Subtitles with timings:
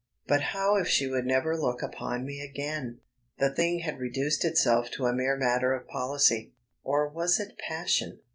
[0.25, 3.01] But how if she would never look upon me again?
[3.37, 6.53] The thing had reduced itself to a mere matter of policy.
[6.83, 8.17] Or was it passion?